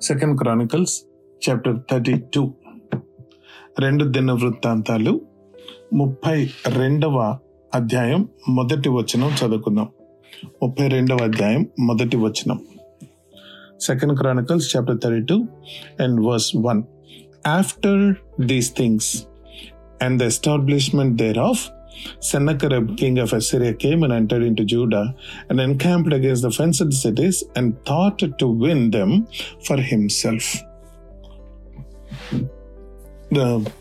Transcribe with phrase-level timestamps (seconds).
[0.00, 1.02] Second Chronicles
[1.48, 2.52] chapter thirty two
[3.78, 5.20] రెండు దిన వృత్తాంతాలు.
[5.92, 7.38] ముప్పై రెండవ
[7.74, 9.88] అధ్యాయం మొదటి వచనం చదువుకుందాం.
[10.62, 12.60] ముప్పై రెండవ అధ్యాయం మొదటి వచనం.
[13.80, 15.48] Second Chronicles chapter thirty two
[16.02, 16.82] and verse one
[17.46, 19.24] after these things
[20.02, 21.70] and the establishment thereof
[22.20, 25.14] Sennacherib, king of Assyria, came and entered into Judah
[25.50, 29.26] and encamped against the fenced cities and thought to win them
[29.64, 30.46] for himself.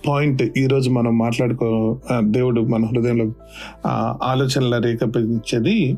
[0.07, 3.25] Point ఈరోజు మనం మాట్లాడుకో దేవుడు మన హృదయంలో
[4.23, 5.97] ఆలోచనల రేఖపించేది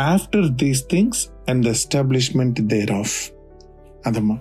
[0.00, 2.60] after these things and the establishment
[2.92, 3.30] thereof
[4.06, 4.36] అదమ్మా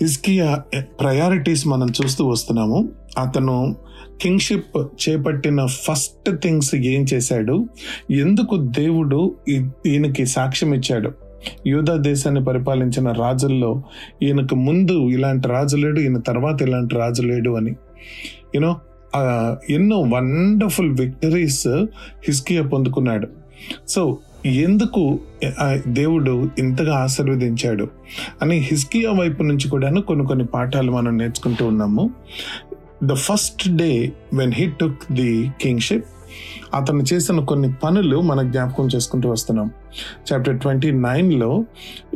[0.00, 0.62] హిస్కియా
[1.00, 2.88] priorities మనం చూస్తూ వస్తున్నాము
[3.18, 3.76] అతను
[4.20, 7.68] కింగ్షిప్ చేపట్టిన ఫస్ట్ థింగ్స్ ఏం చేశాడు?
[8.10, 9.34] ఎందుకు దేవుడు
[9.86, 11.12] ఈయనకి సాక్ష్యం ఇచ్చాడు?
[11.66, 13.82] యూదా దేశాన్ని పరిపాలించిన రాజుల్లో
[14.22, 17.74] ఈయనకు ముందు ఇలాంటి రాజు లేడు ఈయన తర్వాత ఇలాంటి రాజు లేడు అని.
[18.54, 18.76] యూనో
[19.70, 21.68] ఎన్నో వండర్ఫుల్ విక్టరీస్
[22.28, 23.28] హిస్కియా పొందుకున్నాడు.
[23.88, 25.20] సో ఎందుకు
[25.88, 27.88] దేవుడు ఇంతగా ఆశీర్వదించాడు?
[28.42, 32.10] అని హిస్కియా వైపు నుంచి కూడాను కొన్ని కొన్ని పాఠాలు మనం నేర్చుకుంటూ ఉన్నాము.
[33.04, 36.04] The first day when he took the kingship
[36.74, 39.70] అతను చేసిన కొన్ని పనులు మనం జ్ఞాపకం చేసుకుంటూ వస్తున్నాం.
[40.32, 41.64] చాప్టర్ ట్వంటీ నైన్లో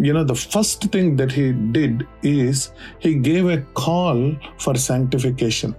[0.00, 2.68] you know the first thing that he did is
[3.04, 5.72] he gave a call for sanctification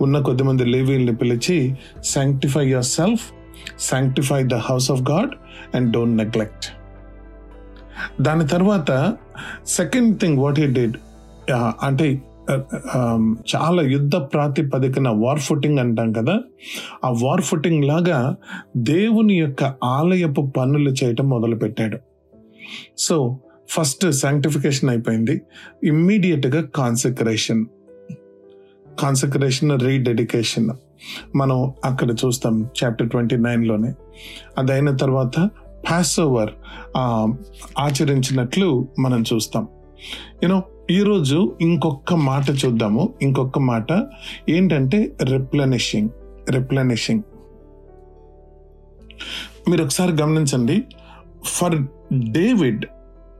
[0.00, 3.24] ఉన్న కొద్దిమంది లేవీల్ని పిలిచి sanctify yourself
[3.80, 5.30] sanctify the house of God
[5.76, 6.66] and don't neglect
[8.20, 9.16] దాని తర్వాత
[9.66, 10.96] second thing what he did
[11.82, 12.22] అంటే
[13.54, 16.34] చాలా యుద్ధ ప్రాతిపదికన వార్ ఫుటింగ్ అంటాం కదా.
[17.04, 18.36] ఆ వార్ ఫుటింగ్ లాగా
[18.76, 21.98] దేవుని యొక్క ఆలయపు పనులు చేయటం మొదలుపెట్టాడు.
[22.98, 23.38] సో
[23.68, 25.40] ఫస్ట్ శాంక్టిఫికేషన్ అయిపోయింది.
[25.84, 27.64] ఇమ్మీడియట్గా కాన్సక్రేషన్
[29.00, 30.70] కాన్సక్రేషన్ రీడెడికేషన్
[31.36, 33.90] మనం అక్కడ చూస్తాం చాప్టర్ ట్వంటీ నైన్లోనే
[34.58, 35.50] అది అయిన తర్వాత
[35.90, 36.50] పాస్ ఓవర్
[37.78, 39.68] ఆచరించినట్లు మనం చూస్తాం.
[40.42, 43.14] యూనో ఈరోజు ఇంకొక మాట చూద్దాము.
[43.22, 43.86] ఇంకొక మాట
[44.48, 46.08] ఏంటంటే రిప్లెనిషింగ్
[46.50, 47.22] రిప్లెనిషింగ్
[49.70, 50.82] మీరు ఒకసారి గమనించండి.
[51.44, 51.82] ఫర్
[52.30, 52.86] డేవిడ్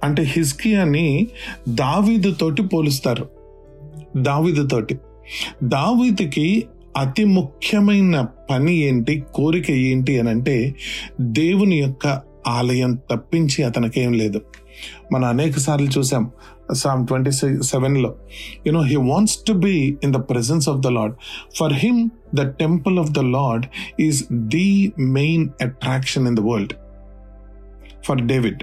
[0.03, 1.27] అంటే హిస్కియాని
[1.69, 3.29] దావీదు తోటి పోలుస్తారు.
[4.17, 4.99] దావీదు తోటి
[5.65, 10.75] దావీదుకి అతి ముఖ్యమైన పని ఏంటి కోరిక ఏంటి అని అంటే
[11.21, 14.41] దేవుని యొక్క ఆలయం తప్పించి అతనికేం లేదు.
[15.13, 16.31] మనం అనేక సార్లు చూసాం
[16.75, 17.31] సామ్ ట్వంటీ
[17.63, 18.15] సెవెన్లో
[18.67, 21.15] you know he wants to be in the presence of the Lord
[21.57, 23.67] for him the temple of the Lord
[24.01, 26.73] is the main attraction in the world
[28.07, 28.63] for David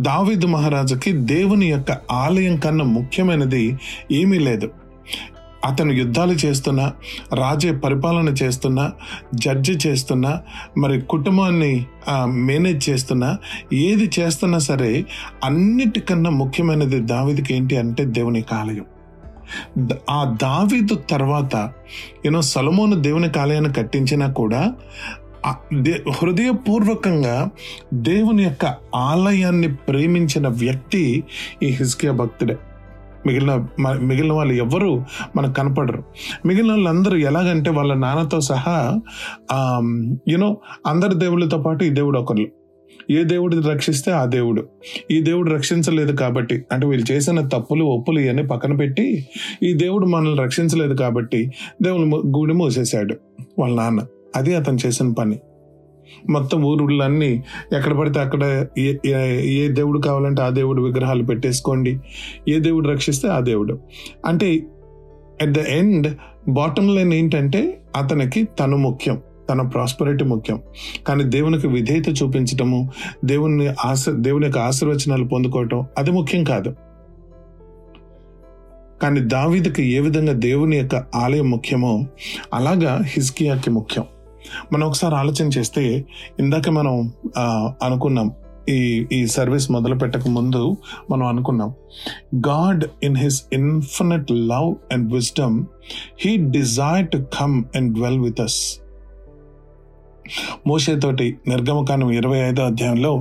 [0.00, 3.76] David మహారాజుకి దేవుని యొక్క ఆలయం కన్నా ముఖ్యమైనది
[4.12, 4.70] ఏమీ లేదు.
[5.64, 6.92] అతను యుద్ధాలు చేస్తున్నా
[7.34, 8.92] రాజే పరిపాలన చేస్తున్నా
[9.34, 10.40] జడ్జి చేస్తున్నా
[10.78, 11.86] మరి కుటుంబాన్ని
[12.26, 13.38] మేనేజ్ చేస్తున్నా
[13.72, 15.04] ఏది చేస్తున్నా సరే
[15.44, 18.86] అన్నిటికన్నా ముఖ్యమైనది దావిదికి ఏంటి అంటే దేవుని కాలయం ఆలయం.
[20.10, 21.72] ఆ దావీదు తర్వాత
[22.24, 24.72] యూనో సలమోను దేవుని ఆలయాన్ని కట్టించినా కూడా
[25.74, 27.50] దే- హృదయపూర్వకంగా
[27.94, 31.24] దేవుని యొక్క ఆలయాన్ని ప్రేమించిన వ్యక్తి
[31.62, 32.56] ఈ హిస్కియా భక్తుడే.
[33.28, 33.52] మిగిలిన
[34.02, 34.92] మిగిలిన వాళ్ళు ఎవ్వరూ
[35.36, 36.02] మనకు కనపడరు.
[36.46, 38.76] మిగిలిన వాళ్ళందరూ ఎలాగంటే వాళ్ళ నాన్నతో సహా
[40.28, 40.50] యునో
[40.86, 42.46] అందరి దేవుళ్ళతో పాటు ఈ దేవుడు ఒకరు
[43.10, 44.62] ఏ దేవుడిని రక్షిస్తే ఆ దేవుడు.
[45.10, 49.06] ఈ దేవుడు రక్షించలేదు కాబట్టి అంటే వీళ్ళు చేసిన తప్పులు ఒప్పులు ఇవన్నీ పక్కన పెట్టి
[49.62, 51.40] ఈ దేవుడు మనల్ని రక్షించలేదు కాబట్టి
[51.82, 52.04] దేవుని
[52.38, 53.14] గుడి మూసేశాడు
[53.58, 54.00] వాళ్ళ నాన్న.
[54.36, 55.38] అది అతను చేసిన పని.
[56.30, 57.44] మొత్తం ఊరుళ్ళన్నీ
[57.76, 61.98] ఎక్కడ పడితే అక్కడ ఏ ఏ- దేవుడు కావాలంటే ఆ దేవుడు విగ్రహాలు పెట్టేసుకోండి.
[62.48, 63.78] ఏ దేవుడు రక్షిస్తే ఆ దేవుడు.
[64.26, 64.66] అంటే
[65.42, 66.16] at the end
[66.48, 69.20] bottom line ఏంటంటే అతనికి తను ముఖ్యం
[69.50, 70.60] తన ప్రాస్పరిటీ ముఖ్యం.
[71.06, 72.90] కానీ దేవునికి విధేయత చూపించటము
[73.24, 76.74] దేవుని ఆశ దేవుని యొక్క ఆశీర్వచనాలు పొందుకోవటం అది ముఖ్యం కాదు.
[79.02, 82.06] కానీ దావీదుకి ఏ విధంగా దేవుని యొక్క ఆలయం ముఖ్యమో
[82.54, 84.04] అలాగా హిస్కియాకి ముఖ్యం.
[84.72, 86.04] మనం ఒకసారి ఆలోచన చేస్తే
[86.38, 87.12] ఇందాక మనం
[87.82, 88.32] అనుకున్నాం.
[88.68, 90.76] ఈ ఈ సర్వీస్ మొదలు పెట్టక ముందు
[91.10, 91.70] మనం అనుకున్నాం.
[92.36, 95.64] God in his infinite love and wisdom
[96.20, 98.60] he desire to come and dwell with us
[100.66, 103.12] మోషేతోటి నిర్గమకాండం ఇరవై ఐదో అధ్యాయంలో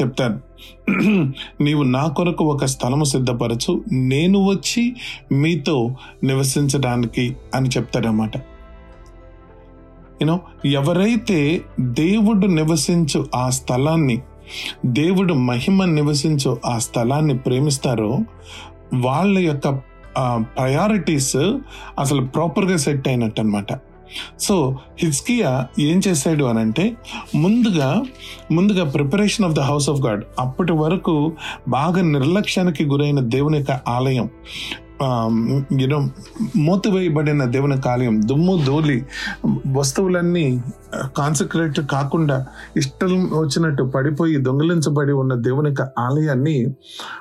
[0.00, 0.40] చెప్తారు.
[1.60, 4.82] నీవు నా కొరకు ఒక స్థలము సిద్ధపరచు నేను వచ్చి
[5.32, 5.94] మీతో
[6.24, 8.36] నివసించడానికి అని చెప్తాడనమాట
[10.22, 10.36] యూనో
[10.72, 11.38] ఎవరైతే
[11.94, 14.16] దేవుడు నివసించు ఆ స్థలాన్ని
[14.92, 18.10] దేవుడు మహిమ నివసించు ఆ స్థలాన్ని ప్రేమిస్తారో
[19.02, 19.68] వాళ్ళ యొక్క
[20.56, 21.36] ప్రయారిటీస్
[21.98, 23.72] అసలు ప్రాపర్గా సెట్ అయినట్టు అనమాట
[24.40, 24.56] సో
[25.00, 26.84] హిజ్కియా ఏం చేశాడు అని అంటే
[27.34, 27.88] ముందుగా
[28.50, 31.14] ముందుగా preparation of the house of God అప్పటి వరకు
[31.68, 34.28] బాగా నిర్లక్ష్యానికి గురైన దేవుని యొక్క ఆలయం
[35.80, 36.10] యూనో
[36.56, 39.04] మూతవేయబడిన దేవుని కాలయం దుమ్ము ధూళి
[39.66, 40.62] వస్తువులన్నీ
[41.16, 42.46] కాన్సక్రేట్ కాకుండా
[42.76, 46.74] ఇష్టం వచ్చినట్టు పడిపోయి దొంగిలించబడి ఉన్న దేవుని ఆలయాన్ని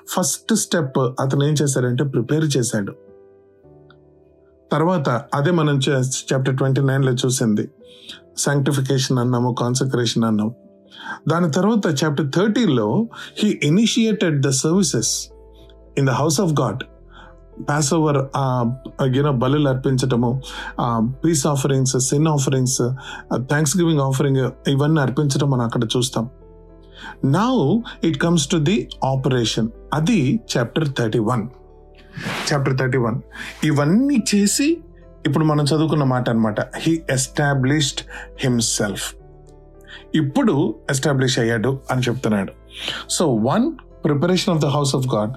[0.09, 2.93] ఫస్ట్ స్టెప్ అతను ఏం చేశాడంటే ప్రిపేర్ చేశాడు.
[4.71, 7.69] తర్వాత అదే మనం చాప్టర్ ట్వంటీ నైన్లో చూసింది.
[8.37, 10.55] సాంక్టిఫికేషన్ అన్నాము కాన్సక్రేషన్ అన్నాము.
[11.27, 13.07] దాని తర్వాత chapter థర్టీలో
[13.37, 15.27] he initiated the services
[15.97, 16.83] in the house of God
[17.93, 18.19] Passover
[19.15, 20.41] you know బలులు అర్పించటము
[21.23, 22.81] peace offerings sin offerings
[23.77, 26.29] thanksgiving offering ఇవన్నీ అర్పించడం మనం అక్కడ చూస్తాం.
[27.25, 30.19] Now it comes to the operation అది
[30.57, 31.43] chapter thirty one
[32.53, 33.17] chapter thirty one
[33.63, 34.77] ఇవన్నీ చేసి
[35.25, 38.01] ఇప్పుడు మనం చదువుకున్న మాట అనమాట హీ ఎస్టాబ్లిష్డ్
[38.39, 39.07] హిమ్సెల్ఫ్
[40.15, 42.51] ఇప్పుడు ఎస్టాబ్లిష్ అయ్యాడు అని చెప్తున్నాడు.
[43.09, 43.65] So one
[44.03, 45.33] preparation of the house of God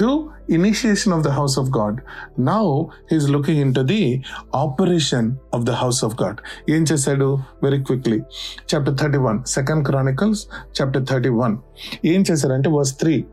[0.00, 2.00] to initiation of the house of God
[2.40, 2.82] now
[3.12, 4.24] he's looking into the
[4.54, 6.38] operation of the house of God
[6.70, 7.38] ఏం చేశాడు?
[7.62, 8.18] Very quickly
[8.74, 10.46] chapter thirty one second Chronicles
[10.80, 11.56] chapter thirty one
[12.04, 13.24] ఏం చేశారంటే verse three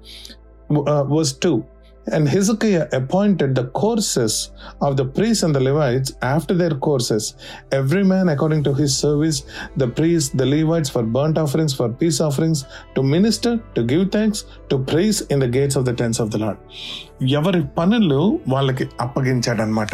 [1.16, 1.64] verse two
[2.08, 4.52] And Hezekiah appointed the courses
[4.82, 7.36] of the priests and the Levites after their courses,
[7.72, 9.44] every man according to his service,
[9.76, 12.66] the priests, the Levites for burnt offerings, for peace offerings,
[12.96, 16.38] to minister, to give thanks, to praise in the gates of the tents of the
[16.38, 16.58] Lord.
[17.40, 19.94] ఎవరి పనులు వాళ్ళకి అప్పగించాడనమాట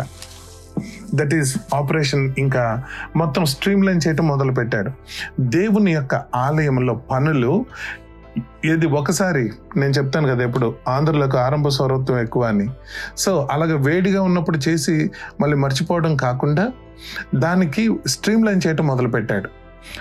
[1.15, 2.63] that is operation ఇంకా
[3.21, 4.91] మొత్తం stream line చేయటం మొదలు పెట్టాడు
[5.57, 7.51] దేవుని యొక్క ఆలయంలో పనులు
[8.65, 12.69] ఇది ఒకసారి నేను చెప్తాను కదా ఎప్పుడు ఆంధ్రులకు ఆరంభ స్వరత్వం ఎక్కువ అని.
[13.17, 16.71] సో అలాగే వేడిగా ఉన్నప్పుడు చేసి మళ్ళీ మర్చిపోవడం కాకుండా
[17.35, 19.49] దానికి స్ట్రీమ్ లైన్ చేయటం మొదలుపెట్టాడు.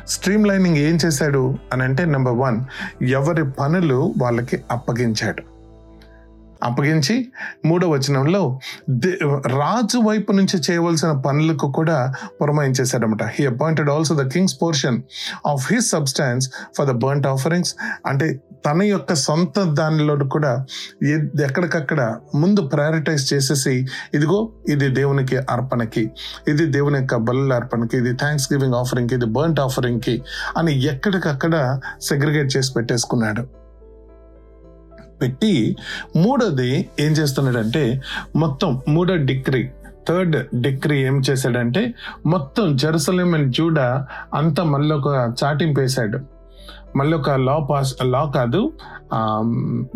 [0.06, 2.60] స్ట్రీమ్ లైనింగ్ ఏం చేశాడు అని అంటే నెంబర్ వన్
[3.04, 5.51] ఎవరి పనులు వాళ్ళకి అప్పగించాడు.
[6.62, 7.32] అప్పగించి
[7.66, 8.60] మూడో వచనంలో
[9.46, 15.02] రాజు వైపు నుంచి చేయవలసిన పనులకు కూడా పురమాయించేశాడనమాట he appointed also the king's portion
[15.46, 17.74] of his substance for the burnt offerings
[18.06, 20.66] అంటే తన యొక్క సొంత దానిలో కూడా
[21.40, 26.10] ఎక్కడికక్కడ ముందు ప్రయారిటైజ్ చేసేసి ఇదిగో ఇది దేవునికి అర్పణకి
[26.48, 30.22] ఇది దేవుని యొక్క బల్ల అర్పణకి ఇది థ్యాంక్స్ గివింగ్ ఆఫరింగ్కి ఇది బర్ంట్ ఆఫరింగ్కి
[30.56, 33.61] అని ఎక్కడికక్కడ సెగ్రిగేట్ చేసి పెట్టేసుకున్నాడు.
[35.22, 35.54] పెట్టి
[36.16, 37.84] మూడోది ఏం చేస్తున్నాడంటే
[38.36, 39.62] మొత్తం మూడో డిగ్రీ
[40.08, 41.82] థర్డ్ డిగ్రీ ఏం చేశాడంటే
[42.26, 43.88] మొత్తం జెరూసలేం అండ్ జూడా
[44.34, 45.10] అంతా మళ్ళీ ఒక
[45.42, 46.20] చాటింపు వేశాడు.
[46.96, 48.60] మళ్ళీ ఒక లా పాస్ లా కాదు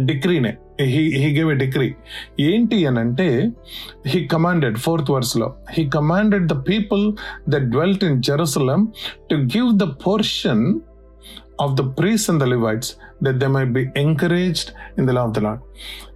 [0.04, 1.88] డిగ్రీనే he he gave a degree
[2.40, 3.26] ఏంటి అని అంటే
[4.06, 7.04] he commanded fourth వర్స్లో he commanded the people
[7.48, 8.82] the dwelt in Jerusalem
[9.30, 10.64] to give the portion
[11.60, 15.38] of the priests and the Levites that they might be encouraged in the love the
[15.38, 15.60] Lord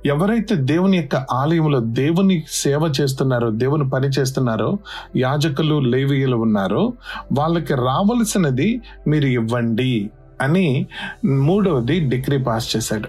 [0.07, 4.79] ఎవరైతే దేవుని యొక్క ఆలయంలో దేవుని సేవ చేస్తున్నారో దేవుని పని చేస్తున్నారో
[5.17, 6.93] యాజకులు లేవీయులు ఉన్నారో
[7.33, 10.11] వాళ్ళకి రావలసినది మీరు ఇవ్వండి
[10.41, 10.87] అని
[11.25, 13.09] మూడవది డిగ్రీ పాస్ చేశాడు.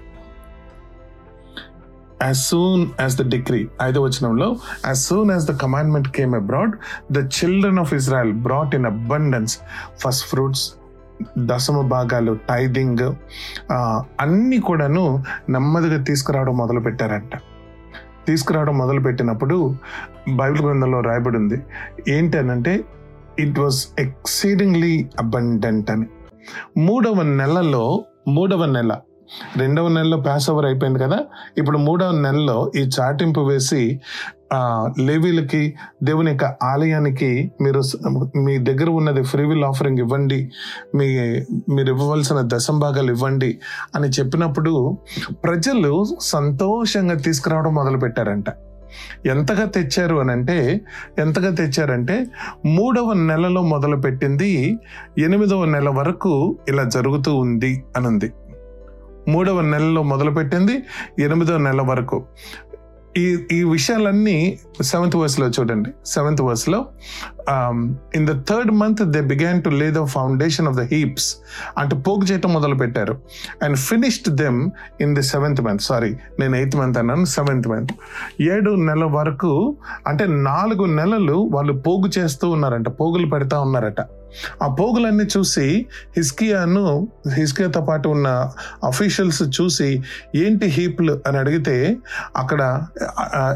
[2.23, 6.73] As soon as the degree ఐదో వచనంలో as soon as the commandment came abroad
[7.11, 9.59] the children of Israel brought in abundance
[10.03, 10.65] first fruits
[11.39, 13.15] దశమ భాగాలు టైదింగ్
[14.19, 17.35] అన్ని కూడాను నెమ్మదిగా తీసుకురావడం మొదలు పెట్టారంట
[18.27, 19.75] తీసుకురావడం మొదలు పెట్టినప్పుడు
[20.29, 21.57] బైబిల్ గ్రంథంలో రాయబడి ఉంది
[22.07, 22.83] ఏంటనంటే
[23.39, 26.07] ఇట్ వాజ్ ఎక్సీడింగ్లీ అబండెంట్ అని.
[26.77, 28.91] మూడవ నెలలో మూడవ నెల
[29.55, 31.17] రెండవ నెలలో పాస్ ఓవర్ అయిపోయింది కదా?
[31.57, 33.99] ఇప్పుడు మూడవ నెలలో ఈ చాటింపు వేసి
[34.99, 37.81] లేవీలకి దేవుని యొక్క ఆలయానికి మీరు
[38.37, 40.51] మీ దగ్గర ఉన్నది ఫ్రీవిల్ ఆఫరింగ్ ఇవ్వండి.
[40.95, 41.07] మీ
[41.75, 43.59] మీరు ఇవ్వవలసిన దశంభాగాలు ఇవ్వండి
[43.95, 44.97] అని చెప్పినప్పుడు
[45.43, 48.49] ప్రజలు సంతోషంగా తీసుకురావడం మొదలు పెట్టారంట
[49.25, 50.81] ఎంతగా తెచ్చారు అని అంటే
[51.19, 52.27] ఎంతగా తెచ్చారంటే
[52.65, 54.79] మూడవ నెలలో మొదలు పెట్టింది
[55.17, 58.33] ఎనిమిదవ నెల వరకు ఇలా జరుగుతూ ఉంది అనుంది.
[59.27, 60.75] మూడవ నెలలో మొదలుపెట్టింది
[61.19, 62.23] ఎనిమిదవ నెల వరకు.
[63.19, 65.89] ఈ ఈ విషయాలన్నీ సెవెంత్ వర్స్లో చూడండి.
[66.05, 66.85] Seventh వర్స్లో
[68.15, 71.35] in the third month they began to lay the foundation of the heaps
[71.77, 73.15] అంటే పోగు చేయటం మొదలు పెట్టారు
[73.63, 77.93] and finished them in the seventh month sorry నేను ఎయిత్ మంత్ అన్నాను సెవెంత్ మంత్
[78.41, 79.75] ఏడు నెల వరకు
[80.07, 84.01] అంటే నాలుగు నెలలు వాళ్ళు పోగు చేస్తూ ఉన్నారంట పోగులు పెడతా ఉన్నారట.
[84.61, 85.85] ఆ పోగులన్నీ చూసి
[86.17, 88.51] హిస్కియాను హిస్కియాతో పాటు ఉన్న
[88.83, 90.03] అఫీషియల్స్ చూసి
[90.35, 91.21] ఏంటి హీప్లు?
[91.27, 91.97] అని అడిగితే
[92.35, 92.81] అక్కడ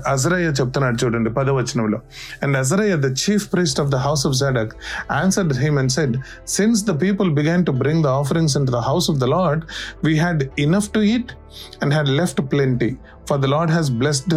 [0.07, 1.99] అజరయ్య చెప్తున్నాడు చూడండి పదవచనంలో.
[2.43, 4.73] And Azariah the chief priest of the house of Zadok
[5.11, 6.17] answer him and said
[6.47, 9.61] since the people began to bring the offerings in the house of the Lord
[10.03, 11.31] we had enough to eat
[11.83, 12.95] and had left plenty
[13.29, 14.35] for the Lord has blessed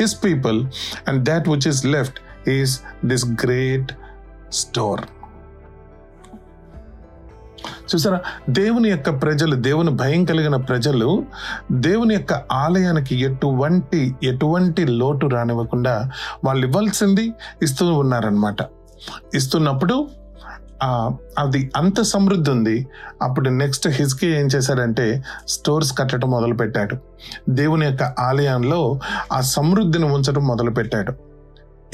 [0.00, 0.66] his people
[1.08, 3.92] and that which is left is this great
[4.52, 5.00] store
[7.94, 8.20] చూసారా?
[8.50, 11.24] దేవుని యొక్క ప్రజలు దేవుని భయం కలిగిన ప్రజలు
[11.72, 16.10] దేవుని యొక్క ఆలయానికి ఎటువంటి ఎటువంటి లోటు రానివ్వకుండా
[16.44, 17.32] వాళ్ళు ఇవ్వాల్సింది
[17.62, 18.56] ఇస్తూ ఉన్నారనమాట
[19.34, 20.08] ఇస్తున్నప్పుడు
[21.38, 22.86] అది అంత సమృద్ధి ఉంది.
[23.22, 26.96] అప్పుడు నెక్స్ట్ హిజ్కి ఏం చేశాడంటే స్టోర్స్ కట్టడం మొదలుపెట్టాడు.
[27.50, 29.00] దేవుని యొక్క ఆలయంలో
[29.32, 31.14] ఆ సమృద్ధిని ఉంచడం మొదలుపెట్టాడు.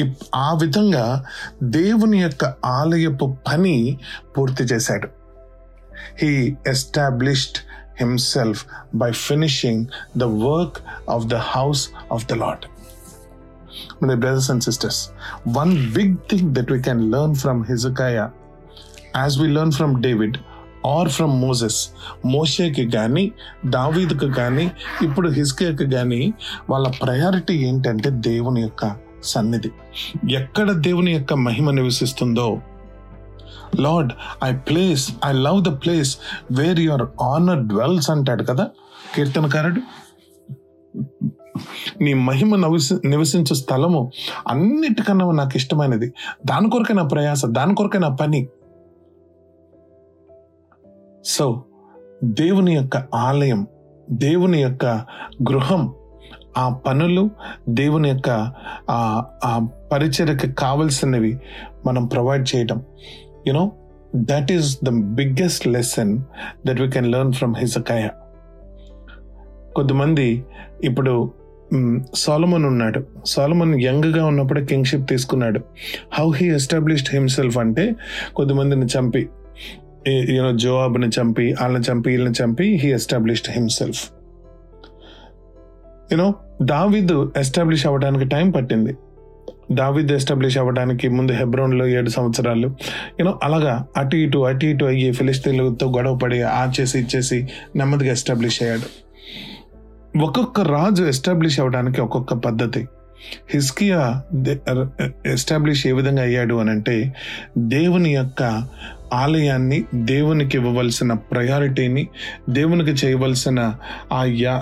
[0.01, 1.25] ఇప్- ఆ విధంగా
[1.63, 3.99] దేవుని యొక్క ఆలయపు పని
[4.39, 5.22] పూర్తి చేశాడు.
[6.17, 7.63] He established
[7.95, 9.79] himself by finishing
[10.15, 12.67] the work of the house of the Lord.
[14.01, 15.13] My brothers and sisters,
[15.45, 18.31] one big thing that we can learn from Hezekiah,
[19.15, 20.39] as we learn from David
[20.85, 21.77] or from Moses,
[22.25, 23.25] మోషేకి కానీ
[23.67, 24.67] దావీదుకి కానీ
[25.03, 26.23] ఇప్పుడు హిస్కేకి కానీ
[26.71, 28.85] వాళ్ళ priority ఏంటంటే దేవుని యొక్క
[29.33, 29.71] సన్నిధి
[30.41, 32.47] ఎక్కడ దేవుని యొక్క మహిమ నివసిస్తుందో
[33.81, 34.13] Lord
[34.45, 36.19] I place I love the place
[36.53, 38.69] where your honour dwells అంటాడు కదా
[39.15, 39.81] కీర్తనకారుడు.
[42.03, 44.13] నీ మహిమ నివసి నివసించే స్థలము
[44.49, 46.13] అన్నిటికన్నా నాకు ఇష్టమైనది.
[46.47, 48.49] దాని కొరకే నా ప్రయాస దాని కొరకే నా పని.
[51.25, 51.65] సో
[52.25, 53.67] దేవుని యొక్క ఆలయం
[54.11, 54.87] దేవుని యొక్క
[55.51, 55.95] గృహం
[56.59, 57.31] ఆ పనులు
[57.69, 58.53] దేవుని యొక్క
[58.91, 61.41] ఆ ఆ పరిచర్యకి కావలసినవి
[61.87, 62.83] మనం ప్రొవైడ్ చేయటం.
[63.47, 63.73] You know
[64.17, 66.19] that is the biggest lesson
[66.67, 68.09] that we can learn from Hezekiah
[69.77, 70.45] కొద్దిమంది
[70.85, 71.33] ఇప్పుడు
[72.15, 73.05] సాలమన్ ఉన్నాడు.
[73.27, 75.61] సాలమన్ యంగ్గా ఉన్నప్పుడే కింగ్షిప్ తీసుకున్నాడు.
[76.13, 77.95] హౌ హీ ఎస్టాబ్లిష్డ్ హిమ్సెల్ఫ్ అంటే
[78.37, 79.29] కొద్దిమందిని చంపి
[80.09, 84.11] యూనో జవాబ్ని చంపి వాళ్ళని చంపి వీళ్ళని చంపి he established himself
[86.13, 88.97] you know David establish అవ్వడానికి టైం పట్టింది.
[89.73, 92.75] దావిద్ ఎస్టాబ్లిష్ అవ్వడానికి ముందు హెబ్రోన్లో ఏడు సంవత్సరాలు.
[93.21, 98.63] యూనో అలాగా అటు ఇటు అటు ఇటు అయ్యి ఫిలిస్తీన్లతో గొడవ పడి ఆ చేసి ఇచ్చేసి నెమ్మదిగా ఎస్టాబ్లిష్
[98.63, 99.03] అయ్యాడు.
[100.19, 102.89] ఒక్కొక్క రాజు ఎస్టాబ్లిష్ అవ్వడానికి ఒక్కొక్క పద్ధతి.
[103.51, 104.23] హిస్కియా
[105.27, 107.15] ఎస్టాబ్లిష్ ఏ విధంగా అయ్యాడు అని అంటే
[107.59, 108.69] దేవుని యొక్క
[109.13, 112.09] ఆలయాన్ని దేవునికి ఇవ్వవలసిన ప్రయారిటీని
[112.51, 113.75] దేవునికి చేయవలసిన
[114.13, 114.61] ఆ యా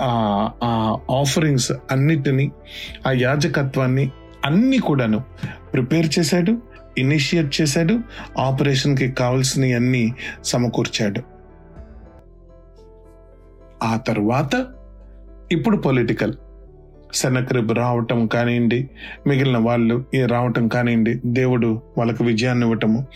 [1.11, 2.50] ఆఫరింగ్స్ అన్నిటినీ
[3.07, 4.11] ఆ యాజకత్వాన్ని
[4.45, 5.23] అన్ని కూడాను
[5.73, 6.57] ప్రిపేర్ చేశాడు
[6.99, 8.01] ఇనిషియేట్ చేశాడు
[8.39, 10.13] ఆపరేషన్కి కావాల్సినవి అన్ని
[10.45, 11.23] సమకూర్చాడు.
[13.83, 14.67] ఆ తర్వాత
[15.53, 16.35] ఇప్పుడు పొలిటికల్.
[17.15, 18.91] సెనక్రిబ్ రావటం కానివ్వండి
[19.27, 23.07] మిగిలిన వాళ్ళు ఈ రావటం కానివ్వండి దేవుడు వాళ్ళకు విజయాన్ని ఇవ్వటము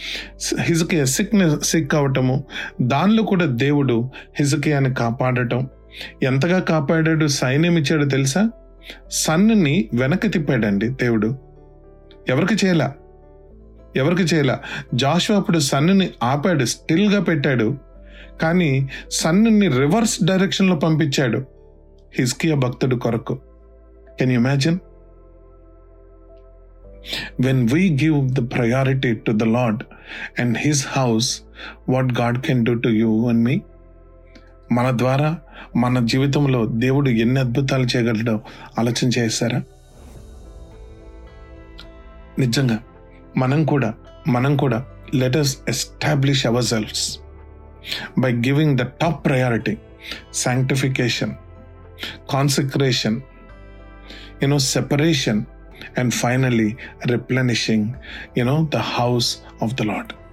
[0.60, 2.44] హిజకి సిక్నెస్ సిక్ అవటము
[2.82, 5.68] దానిలో కూడా దేవుడు హిజకియాని కాపాడటం.
[6.22, 8.50] ఎంతగా కాపాడాడు సైన్యం ఇచ్చాడు తెలుసా?
[9.10, 11.38] సన్నుని వెనక్కి తిప్పాడండి దేవుడు.
[12.28, 12.94] ఎవరికి చేయలా?
[13.96, 14.60] ఎవరికి చేయలా?
[14.94, 17.78] జాషువా అప్పుడు సన్నుని ఆపాడు స్టిల్గా పెట్టాడు.
[18.42, 21.46] కానీ సన్నుని రివర్స్ డైరెక్షన్లో పంపించాడు
[22.18, 23.38] హిస్కియా భక్తుడు కొరకు.
[24.18, 24.78] Can you imagine
[27.40, 29.82] when we give the priority to the Lord
[30.40, 31.40] and his house
[31.88, 33.60] what God can do to you and మీ
[34.74, 35.28] మన ద్వారా
[35.76, 38.40] మన జీవితంలో దేవుడు ఎన్ని అద్భుతాలు చేయగలడో
[38.78, 39.60] ఆలోచన చేస్తారా
[42.38, 42.78] నిజంగా
[43.36, 43.94] మనం కూడా
[44.28, 44.78] మనం కూడా
[45.14, 47.18] letters establish ourselves
[48.18, 49.74] by giving the top priority
[50.32, 51.34] sanctification
[52.32, 53.14] consecration,
[54.42, 55.40] you know separation
[55.98, 56.76] and finally
[57.06, 57.88] replenishing
[58.38, 59.30] you know the house
[59.62, 60.23] of the of.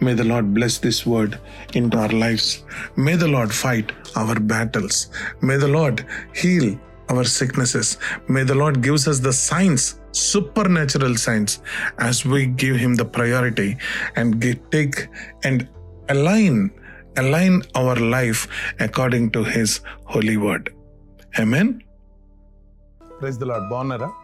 [0.00, 1.38] May the Lord bless this word
[1.74, 2.64] into our lives.
[2.96, 5.10] May the Lord fight our battles.
[5.40, 7.98] May the Lord heal our sicknesses.
[8.28, 11.60] May the Lord gives us the signs, supernatural signs,
[11.98, 13.76] as we give Him the priority
[14.16, 15.08] and get, take
[15.42, 15.68] and
[16.08, 16.70] align,
[17.16, 18.48] align our life
[18.80, 20.74] according to His holy word.
[21.38, 21.82] Amen.
[23.18, 23.64] Praise the Lord.
[23.70, 24.23] Bonara.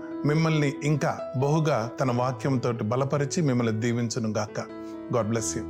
[0.25, 4.59] మిమ్మల్ని ఇంకా బహుగా తన వాక్యంతో బలపరిచి మిమ్మల్ని దీవించును గాక
[5.15, 5.63] God bless you.